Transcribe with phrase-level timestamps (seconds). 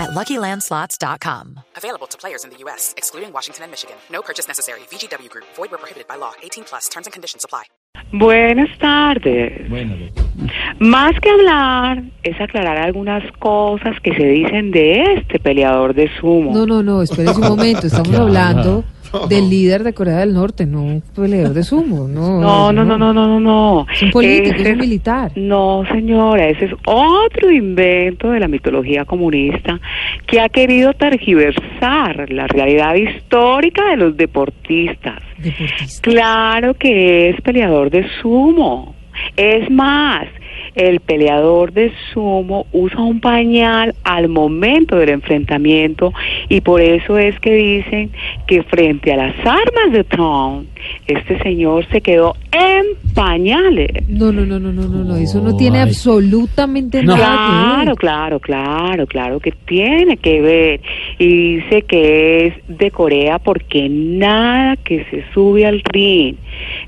[0.00, 1.60] at LuckyLandSlots.com.
[1.76, 3.96] Available to players in the U.S., excluding Washington and Michigan.
[4.10, 4.80] No purchase necessary.
[4.90, 5.44] VGW Group.
[5.56, 6.32] Void where prohibited by law.
[6.42, 6.88] 18 plus.
[6.88, 7.64] Terms and conditions apply.
[8.12, 9.68] Buenas tardes.
[9.68, 10.24] Bueno, doctor.
[10.80, 16.52] Más que hablar, es aclarar algunas cosas que se dicen de este peleador de sumo.
[16.52, 17.86] No, no, no, espérese un momento.
[17.86, 18.84] Estamos hablando
[19.28, 22.08] del líder de Corea del Norte, no un peleador de sumo.
[22.20, 23.86] No, No, no, no, no, no, no, no.
[23.92, 25.32] Es un político, Ese es un militar.
[25.36, 29.80] No, señora, ese es otro invento de la mitología comunista
[30.26, 35.22] que ha querido tergiversar la realidad histórica de los deportistas.
[35.38, 36.02] Deportista.
[36.02, 38.94] Claro que es peleador de sumo.
[39.36, 40.26] Es más,
[40.74, 46.12] el peleador de sumo usa un pañal al momento del enfrentamiento
[46.48, 48.10] y por eso es que dicen
[48.46, 50.66] que frente a las armas de Trump,
[51.06, 53.90] este señor se quedó en pañales.
[54.08, 57.16] No, no, no, no, no, no, no, eso no tiene absolutamente No.
[57.16, 57.96] nada que Claro, ver.
[57.96, 60.80] claro, claro, claro que tiene que ver.
[61.18, 66.36] Y dice que es de Corea porque nada que se sube al ring,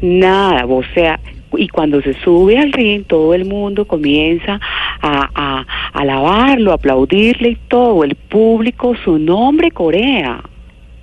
[0.00, 1.20] nada, o sea,
[1.56, 4.60] y cuando se sube al ring todo el mundo comienza
[5.00, 10.42] a, a, a alabarlo, a aplaudirle y todo, el público, su nombre Corea.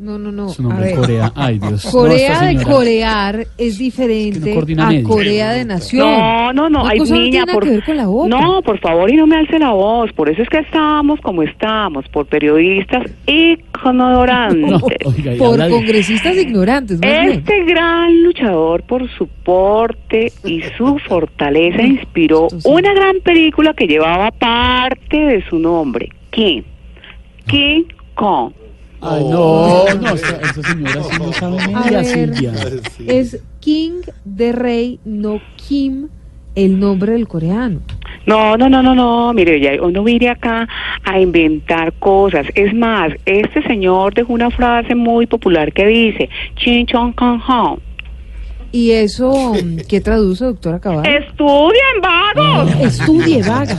[0.00, 0.48] No, no, no.
[0.48, 1.00] Su A nombre es ver.
[1.00, 1.32] Corea.
[1.34, 1.84] Ay, Dios.
[1.84, 5.06] No, Corea de corear es Es que diferente no a medio.
[5.08, 6.08] Corea de nación.
[6.08, 8.08] No, no, no, Una hay cosa no niña, tiene nada por que ver con la
[8.08, 8.40] otra.
[8.40, 11.42] No, por favor, y no me alce la voz, por eso es que estamos como
[11.42, 14.70] estamos, por periodistas ignorantes.
[14.70, 17.30] No, oiga, Por habla congresistas ignorantes, más bien.
[17.32, 22.56] Este gran luchador por su porte y su fortaleza inspiró sí.
[22.64, 26.62] una gran película que llevaba parte de su nombre, King.
[27.46, 28.52] King Kong.
[29.02, 32.52] Ay, no, no, esa, esa señora sí no sabe media, Silvia.
[33.06, 36.08] es King de Rey, no Kim,
[36.54, 37.80] el nombre del coreano.
[38.26, 40.68] No, no, no, no, no, mire, ya uno viene acá
[41.04, 42.46] a inventar cosas.
[42.54, 47.78] Es más, este señor dejó una frase muy popular que dice, Chin Chong Kong Hong.
[48.72, 51.04] ¿Y eso mm, qué traduce, doctora Cabal?
[51.06, 52.70] Estudien, vagos.
[52.80, 53.78] Estudie, vaga.